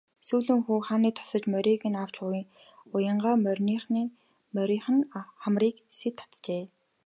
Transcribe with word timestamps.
Сүүлэн 0.27 0.59
хүү 0.65 0.79
хааны 0.87 1.09
тосож 1.19 1.43
морийг 1.53 1.81
нь 1.91 1.99
авч 2.03 2.15
уянгаа 2.95 3.35
мориных 3.45 3.85
нь 3.97 4.11
хамрыг 5.41 5.75
сэт 5.97 6.15
татжээ. 6.19 6.63